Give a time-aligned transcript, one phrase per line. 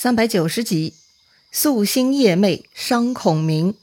[0.00, 0.94] 三百九十集，
[1.52, 3.74] 夙兴夜寐伤孔明。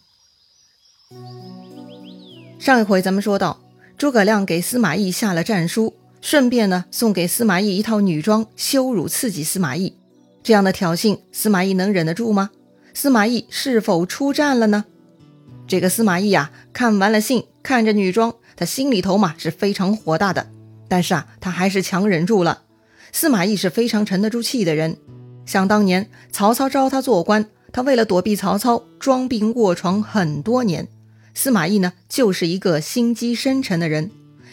[2.58, 3.60] 上一回咱们说到，
[3.98, 9.94] 诸葛亮给司马懿下了战书，顺便呢送给司马懿一套女装，羞辱刺激司马懿。
[10.42, 12.52] 这样的挑衅，司马懿能忍得住吗？
[12.94, 14.86] 司马懿是否出战了呢？
[15.68, 20.48] 这个司马懿呀，看完了信，看着女装，他心里头嘛是非常火大的，
[20.88, 22.62] 但是啊，他还是强忍住了。
[23.12, 24.96] 司马懿是非常沉得住气的人。
[25.46, 30.88] 想当年，曹操招他做官，他为了躲避曹操，装病卧床很多年。
[31.34, 34.10] 司马懿呢，就是一个心机深沉的人，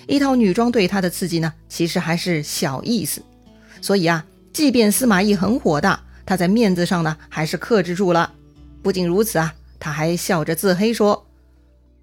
[0.07, 3.23] 一套女装对他的刺激呢，其实还是小意思。
[3.81, 8.33] 所以啊，即便司马懿很火大，他在面子上呢，还是克制住了。
[8.83, 11.27] 不仅如此啊，他还笑着自黑说：“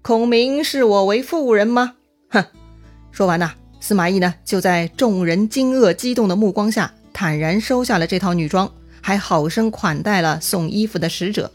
[0.02, 1.94] 孔明视我为妇人吗？”
[2.30, 2.44] 哼！
[3.12, 8.72] 说完呐，司马懿呢，就在众人惊愕激动的目光下，坦然收下了这套女装。
[9.00, 11.50] 还好生款待了送衣服的使者，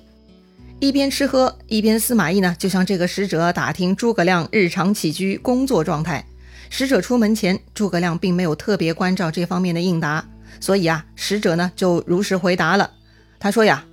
[0.80, 6.26] 一边吃喝，一边司马懿呢就向这个使者打听诸葛亮日常起居、工作状态。
[6.70, 10.28] 使者出门前，诸葛亮并没有特别关照这方面的应答，
[10.60, 12.92] 所以啊，使者呢就如实回答了。
[13.40, 13.86] 他说呀：“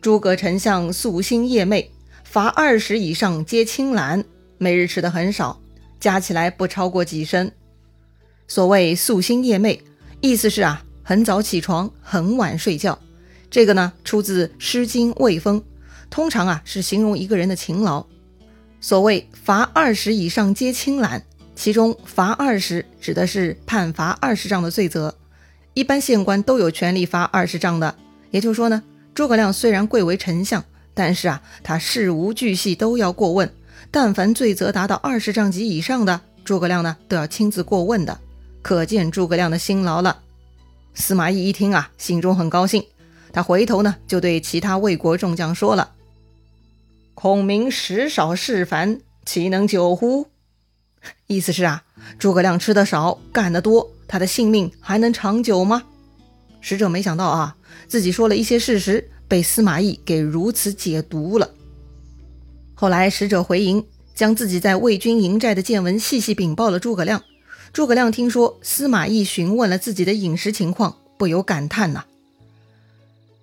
[0.00, 1.86] 诸葛丞相夙兴夜寐，
[2.24, 4.24] 罚二十以上皆清懒，
[4.56, 5.60] 每日吃的很少，
[6.00, 7.52] 加起来不超过几升。
[8.48, 9.78] 所谓夙兴夜寐，
[10.22, 12.98] 意思是啊。”很早起床，很晚睡觉，
[13.50, 15.58] 这个呢出自《诗经·卫风》，
[16.10, 18.04] 通常啊是形容一个人的勤劳。
[18.78, 21.24] 所谓罚二十以上皆轻懒，
[21.56, 25.16] 其中罚二十指的是判罚二十丈的罪责。
[25.72, 27.94] 一般县官都有权利罚二十丈的。
[28.30, 28.82] 也就是说呢，
[29.14, 33.50] 诸葛亮虽然贵为丞相，但是啊他事无巨细都要过问，
[33.90, 38.20] 但凡罪责达到二十丈及以上的，诸葛亮呢都要亲自过问的。
[38.60, 40.24] 可见诸葛亮的辛劳了。
[40.98, 42.84] 司马懿一听啊，心中很高兴。
[43.32, 45.92] 他回头呢，就对其他魏国众将说了
[47.14, 50.26] ：“孔明食少事繁，岂能久乎？”
[51.28, 51.84] 意思是啊，
[52.18, 55.84] 诸葛亮吃的少，干得多，他的性命还能长久吗？
[56.60, 57.56] 使者没想到啊，
[57.86, 61.48] 自己说了一些事实，被司马懿给如此解读了。
[62.74, 67.22] 后来使者回营，将自己在魏军营寨的见闻细细禀报了诸葛亮。
[67.72, 72.04] 诸葛亮听说司马懿询问了自己的饮食情况，不由感叹呐：“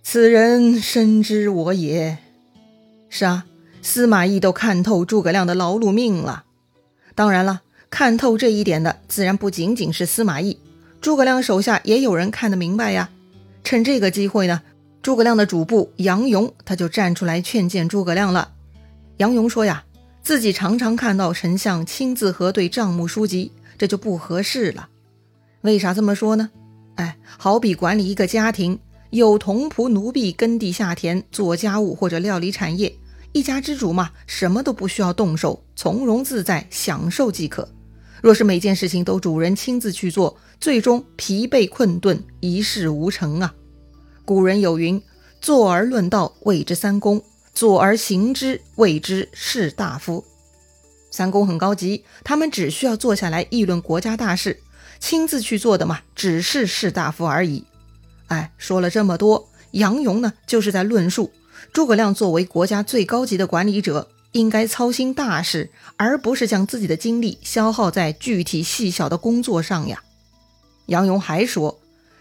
[0.04, 2.18] 此人深知我也。”
[3.10, 3.46] 是啊，
[3.82, 6.44] 司马懿都看透诸葛亮的劳碌命了。
[7.14, 10.58] 当然了，看透这一点的自然不仅仅是司马懿，
[11.00, 13.10] 诸葛亮手下也有人看得明白呀。
[13.64, 14.64] 趁这个机会呢，
[15.02, 18.52] 诸葛亮的主簿杨勇他就站出来劝谏诸葛亮了。
[19.18, 19.86] 杨勇说呀，
[20.24, 23.52] 自己常常看到丞相亲自核对账目书籍。
[23.78, 24.90] 这就不合适了，
[25.62, 26.50] 为啥这么说呢？
[26.96, 32.96] 哎，好比管理一个家庭，有童仆奴婢耕地下田、做家务或者料理产业，
[33.34, 37.68] 一家之主嘛，什么都不需要动手，从容自在，享受即可。
[38.22, 43.54] 若是每件事情都主人亲自去做，最终疲惫困顿，一事无成啊。
[44.24, 45.00] 古人有云
[45.42, 47.20] ：“坐而论道，谓之三公；
[47.54, 50.24] 坐而行之，谓之士大夫。”
[51.16, 54.60] 三公很高级，他们只需要坐下来议论国家大事，
[55.00, 57.64] 亲自去做的嘛，只是士大夫而已。
[58.28, 61.32] 哎，说了这么多，杨勇呢，就是在论述
[61.72, 70.04] 诸葛亮作为国家最高级的管理者，应该操心大事，而不是将自己的精力消耗在具体细小的工作上呀。
[70.88, 71.80] 杨勇还说：“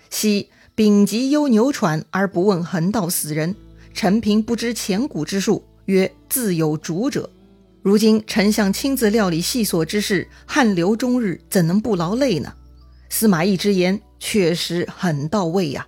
[0.08, 3.56] 昔丙吉忧牛喘而不问横道死人，
[3.92, 7.28] 陈平不知前古之术，曰自有主者。”
[7.84, 12.54] 如今丞相亲自料理细琐之事，汗流终日，怎能不劳累呢？
[13.10, 15.86] 司马懿之言确实很到位呀。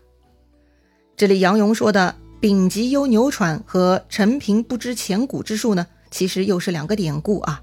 [1.17, 7.63] 这里杨勇说的“丙吉忧牛喘”和“陈平不知前古之术”呢，其实又是两个典故啊。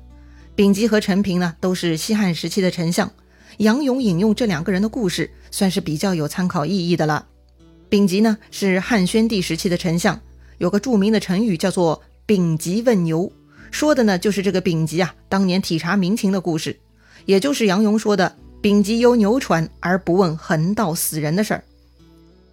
[0.56, 3.12] 丙吉和陈平呢，都是西汉时期的丞相。
[3.58, 7.28] 杨勇引用这两个人的故事，算是比较有参考意义的了。
[7.88, 10.20] 丙吉呢，是汉宣帝时期的丞相，
[10.58, 13.32] 有个著名的成语叫做“丙吉问牛”。
[13.74, 16.78] 说的呢，就是这个丙吉啊，当年体察民情的故事，
[17.26, 21.64] 也就是杨勇说的“丙吉忧牛喘而不问横道死人”的事儿。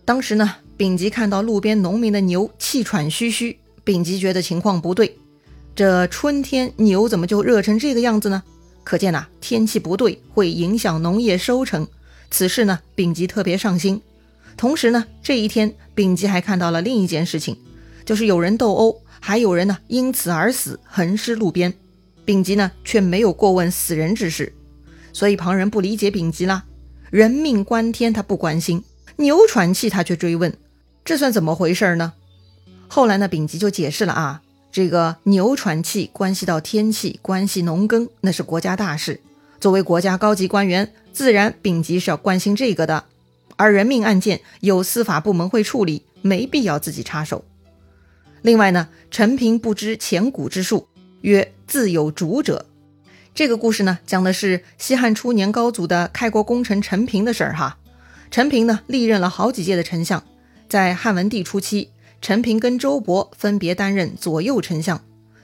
[0.07, 5.15] 当时呢，丙吉看到路边农民的牛气喘吁吁，丙吉觉得情况不对，
[5.77, 8.43] 这春天牛怎么就热成这个样子呢？
[8.83, 11.87] 可见呐，天气不对会影响农业收成。
[12.31, 14.01] 此事呢，丙吉特别上心。
[14.57, 17.59] 同时呢，这一天，丙吉还看到了另一件事情，
[18.11, 19.01] 就是有人斗殴。
[19.21, 21.73] 还有人呢，因此而死，横尸路边。
[22.25, 24.53] 丙吉呢，却没有过问死人之事，
[25.13, 26.65] 所以旁人不理解丙吉啦。
[27.11, 28.81] 人命关天，他不关心；
[29.15, 30.53] 牛喘气，他却追问。
[31.05, 32.15] 这算怎么回事呢？
[32.89, 34.43] 后来呢，丙吉就解释了啊，
[34.73, 39.21] 这个牛喘气关系到天气，关系农耕，那是国家大事。
[39.61, 43.05] 作为国家高级官员，自然丙吉是要关心这个的。
[43.55, 47.45] 而人命案件有司法部门会处理，没必要自己插手。
[48.43, 50.89] 另外呢，陈平不知前古之术，
[51.21, 52.67] 曰自有主者。
[53.35, 57.79] 这个故事呢，讲的是西汉初年高祖的开国功臣陈平的事儿哈。
[58.31, 60.23] 陈平呢，历任了好几届的丞相，
[60.69, 61.91] 在汉文帝初期，
[62.21, 65.01] 陈平跟周勃分别担任左右丞相。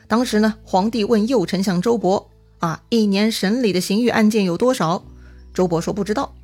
[0.08, 2.26] 当时呢，皇帝问右丞相周勃
[2.58, 5.04] 啊，一年审理的刑狱案件有多少？
[5.52, 6.34] 周勃说不知道。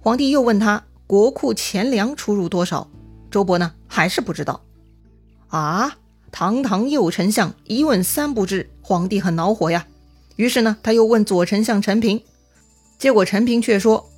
[0.00, 0.84] 皇帝又问他。
[1.06, 2.88] 国库钱粮出入多少？
[3.32, 4.62] 周勃呢还是不知道
[5.48, 5.96] 啊！
[6.32, 9.86] 堂堂右丞相一问三不知，皇帝很恼火呀。
[10.36, 12.22] 于是呢，他又问左丞相陈平，
[12.98, 14.08] 结果陈平却说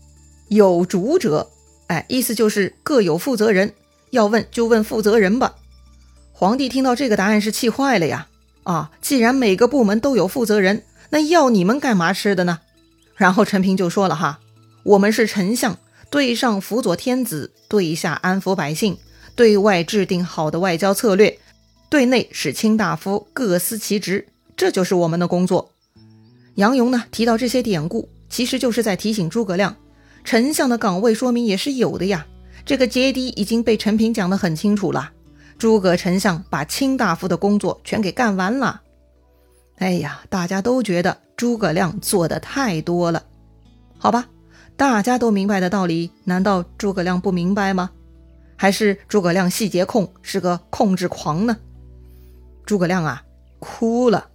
[0.49, 1.51] 有主者，
[1.89, 3.75] 哎，意思就是各有负责人，
[4.11, 5.55] 要问就问负责人吧。
[6.33, 8.29] 皇帝听到这个答案是气坏了呀！
[8.65, 12.61] 啊，既然每个部门都有负责人，那要你们干嘛吃的呢？
[13.17, 14.41] 然后陈平就说了哈，
[14.85, 15.79] 我们是丞相。
[16.11, 18.99] 对上辅佐天子，对下安抚百姓，
[19.35, 21.39] 对外制定好的外交策略，
[21.93, 25.73] 对内使卿大夫各司其职，这就是我们的工作。
[26.55, 29.77] 杨勇呢提到这些典故，其实就是在提醒诸葛亮，
[30.25, 32.27] 丞相的岗位说明也是有的呀。
[32.65, 35.13] 这个阶梯已经被陈平讲得很清楚了。
[35.59, 38.81] 诸葛丞相把卿大夫的工作全给干完了。
[39.77, 43.23] 哎呀，大家都觉得诸葛亮做的太多了，
[43.99, 44.31] 好吧。
[44.79, 47.91] 大家都明白的道理，难道诸葛亮不明白吗？
[48.57, 51.59] 还是诸葛亮细节控，是个控制狂呢？
[52.65, 53.23] 诸葛亮啊，
[53.59, 54.29] 哭了。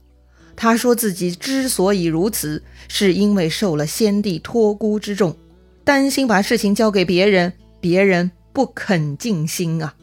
[0.56, 5.38] 他说自己之所以如此，是因为受了先帝托孤之重，
[5.84, 9.94] 担心把事情交给别人，别人不肯尽心啊。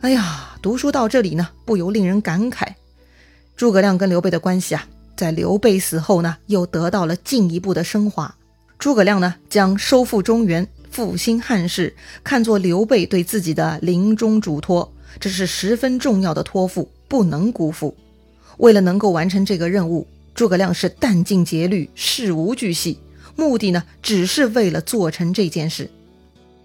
[0.00, 2.66] 哎呀，读书到这里呢，不由令人感慨。
[3.56, 4.86] 诸葛亮跟刘备的关系啊，
[5.16, 8.34] 在刘备死后呢，又得到了进一步的升华。
[8.78, 17.94] 诸葛亮呢，将收复中原、复兴汉室看作刘备对自己的临终嘱托，这是十分重要的托付，不能辜负。
[18.58, 22.98] 为了能够完成这个任务，诸葛亮是殚尽竭虑、事无巨细，
[23.36, 25.90] 目的呢，只是为了做成这件事。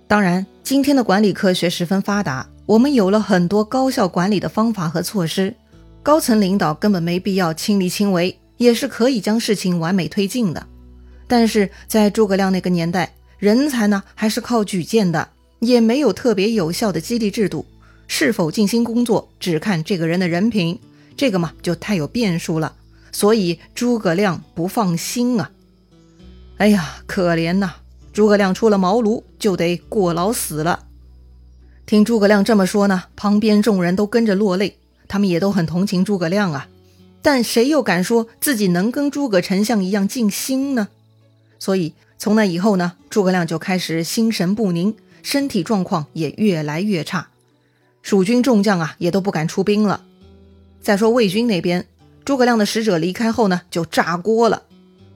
[0.08, 5.54] 当然，今天的管理科学十分发达，我们有了很多高效管理的方法和措施，
[6.04, 10.66] 高层领导根本没必要亲力亲为，也是可以将事情完美推进的。
[11.28, 15.30] 但是在诸葛亮那个年代，人才呢还是靠举荐的，
[15.60, 17.66] 也没有特别有效的激励制度，
[18.14, 20.78] 是否尽心工作只看这个人的人品，
[21.16, 22.76] 这个嘛就太有变数了。
[23.10, 25.50] 所以诸葛亮不放心啊！
[26.58, 27.76] 哎呀，可怜呐！
[28.12, 30.88] 诸葛亮出了茅庐就得过劳死了。
[31.86, 34.76] 听诸葛亮这么说呢，旁边众人都跟着落泪，
[35.08, 36.68] 他们也都很同情诸葛亮啊。
[37.22, 40.90] 但谁又敢说自己能跟诸葛丞相一样尽心呢？
[41.58, 44.94] 所以从那以后呢，诸葛亮就开始心神不宁，
[45.24, 47.30] 身体状况也越来越差，
[48.02, 50.04] 蜀军众将啊也都不敢出兵了。
[50.82, 51.86] 再说魏军那边，
[52.26, 54.64] 诸葛亮的使者离开后呢，就炸锅了。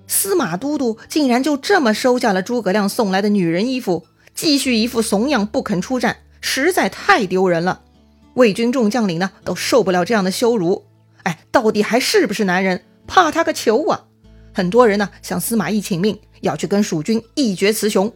[0.08, 7.82] 司马都督竟然就这么收下了诸葛亮送来的女人衣服，继续一副怂样不肯出战，实在太丢人了。
[8.36, 10.86] 魏军众将领呢都受不了这样的羞辱，
[11.24, 12.83] 哎，到底还是不是男人？
[13.07, 14.06] 怕他个球啊！
[14.54, 16.19] 很多人呢向司马懿请命。
[16.42, 18.12] 要去跟蜀军一决雌雄，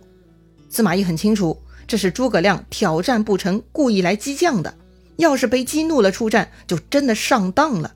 [0.69, 4.75] 司马懿很清楚，这是诸葛亮挑战不成，故意来激将的。
[5.17, 7.95] 要是被激怒了出战，就真的上当了。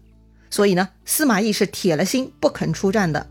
[0.50, 3.28] 所以呢，司马懿是铁了心不肯出战的。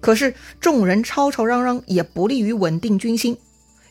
[0.00, 3.36] 可是众人吵吵嚷嚷，也不利于稳定军心。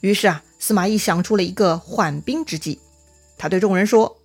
[0.01, 2.80] 于是啊，司马懿想出了一个缓兵之计。
[3.38, 4.18] 他对众人说：“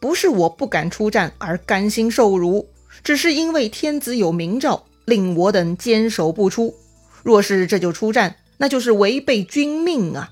[0.00, 2.70] 不是我不敢出战而甘心受辱，
[3.04, 6.74] 只是因为天子有明诏，令我等坚守不出。”
[7.22, 10.30] 若是这就出战，那就是违背君命啊！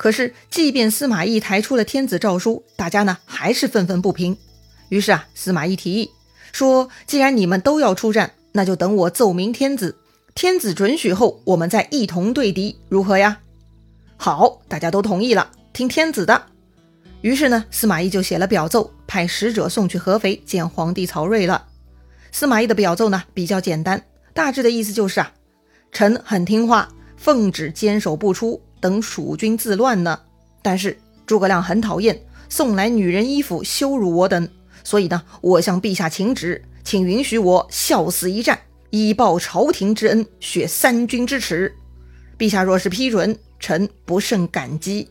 [0.00, 4.34] 可是，即便司马懿抬出了天子诏书，大家呢还是愤愤不平。
[4.88, 6.10] 于是啊，司马懿提议
[6.52, 9.98] 说：“既然你们都要出战，那就等我奏明天子，
[10.34, 13.40] 天子准许后，我们再一同对敌，如何呀？”
[14.16, 16.46] 好，大家都同意了，听天子的。
[17.20, 21.66] 于是呢，司马懿就写了表奏，派使者送去合肥见皇帝曹睿了。
[22.32, 24.02] 司马懿的表奏呢比较简单，
[24.32, 25.30] 大致的意思就是啊。
[25.92, 26.88] 臣很听话，
[27.18, 30.20] 奉旨坚守不出，等蜀军自乱呢。
[30.62, 34.48] 但是诸葛亮很讨厌送来女人衣服羞辱我等，
[34.82, 38.58] 所以呢，我向陛下请旨，请允许我效死一战，
[38.90, 41.72] 以报朝廷之恩，雪三军之耻。
[42.36, 45.08] 陛下若是批准，臣不胜感激。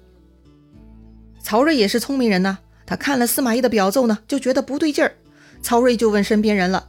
[1.42, 5.14] 曹睿也是聪明人呐，他看了司马懿的表奏呢，就觉得不对劲儿。
[5.62, 6.88] 曹睿就问身边人了：“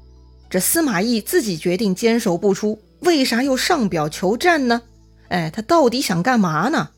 [0.51, 4.83] 这司马懿自己决定坚守不出，为啥又上表求战呢？
[5.31, 6.91] 哎，他到底想干嘛呢？”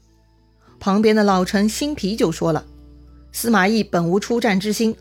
[0.81, 2.67] 旁边的老臣辛毗就说了
[3.31, 4.97] ：“司马懿本无出战之心，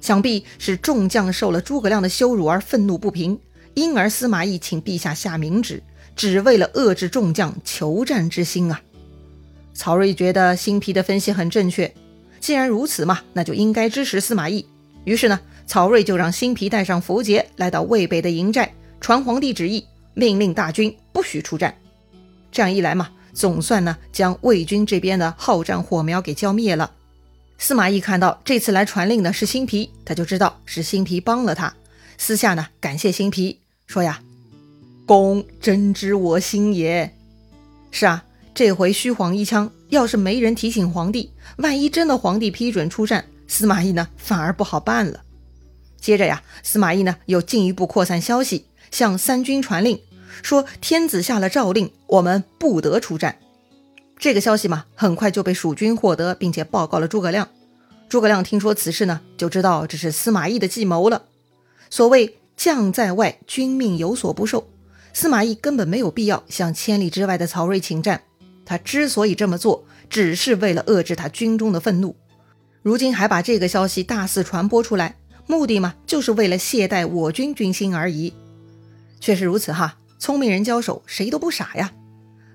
[0.00, 3.38] 想必是众将受了诸葛亮的羞辱而愤怒不平，
[3.74, 5.80] 因而司马懿请陛下下明旨，
[6.16, 8.82] 只为了遏制众将求战之心啊。”
[9.72, 11.94] 曹睿觉得辛毗的分析很正确，
[12.40, 14.66] 既然如此嘛，那就应该支持司马懿。
[15.04, 21.74] 于是呢，曹睿就让辛毗带上符节，来到渭北的营寨，传皇帝旨意，命令大军不许出战。
[22.50, 23.10] 这样一来嘛。
[23.32, 26.92] 总算呢，将魏军这边的好战火苗给浇灭了。
[27.58, 31.74] 司马懿看到这次来传令的是辛毗，他就知道是辛毗帮了他，
[32.18, 34.20] 私下呢感谢辛毗，说呀
[35.06, 37.14] ：“公真知我心也。”
[37.92, 45.22] 是啊，这回虚晃一枪，要是没人提醒皇帝，万一真的皇帝批准出战，司马懿呢反而不好办了。
[46.00, 50.00] 接着呀，司马懿呢又进一步扩散消息，向三军传令。
[50.42, 53.38] 说天子下了诏令，我们不得出战。
[54.18, 57.48] 这个消息嘛，很快就被蜀军获得，并且报告了诸葛亮。
[58.08, 61.22] 诸葛亮听说此事呢，就知道这是司马懿的计谋了。
[61.88, 64.68] 所谓将在外，君命有所不受，
[65.14, 68.22] 司马懿根本没有必要向千里之外的曹睿请战。
[68.66, 72.14] 他之所以这么做，只是为了遏制他军中的愤怒。
[72.82, 78.34] 如今还把这个消息大肆传播出来，目的嘛，就是为了懈怠我军军心而已。
[79.18, 79.96] 确实如此哈。
[80.20, 81.90] 聪明人交手，谁都不傻呀。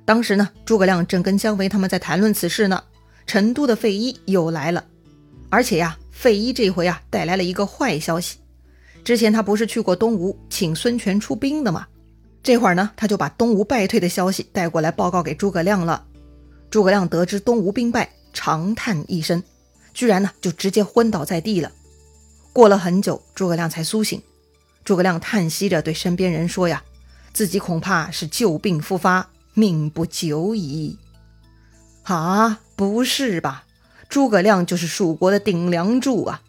[0.05, 2.81] 当时呢，诸葛亮正跟姜维他们在谈论此事呢。
[3.25, 4.85] 成都的费祎又来了，
[5.49, 8.37] 而且呀，费祎这回啊带来了一个坏消息。
[9.03, 11.87] 之前他不是去过东吴请孙权出兵的吗？
[12.43, 16.05] 这会儿呢，他就把东吴败退的消息带过来报告给诸葛亮了。
[16.69, 19.41] 诸葛亮得知东吴兵败，长叹一声，
[19.91, 21.71] 居然呢就直接昏倒在地了。
[22.53, 24.21] 过了很久，诸葛亮才苏醒。
[24.83, 26.83] 诸葛亮叹息着对身边人说呀。
[27.35, 30.97] 自己恐怕是旧病复发，命不久矣。
[32.03, 33.65] 啊，不是吧？
[34.07, 36.41] 诸葛亮就是蜀国的顶梁柱啊！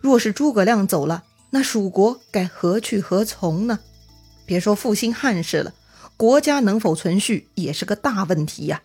[0.00, 3.80] 若是诸葛亮走了，那蜀国该何去何从呢？
[4.46, 5.74] 别说复兴汉室了，
[6.16, 8.80] 国家能否存续也是个大问题呀！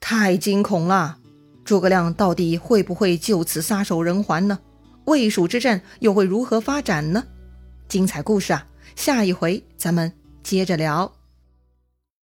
[0.00, 1.18] 太惊恐了！
[1.64, 4.58] 诸葛亮到底会不会就此撒手人寰呢？
[5.04, 7.22] 魏蜀之战又会如何发展呢？
[7.88, 10.12] 精彩故事啊，下一回咱们。
[10.46, 11.15] 接着聊。